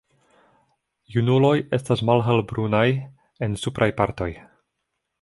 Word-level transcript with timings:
Junuloj 1.15 1.53
estas 1.79 2.03
malhelbrunaj 2.11 2.83
en 3.49 3.57
supraj 3.67 3.93
partoj. 4.03 4.33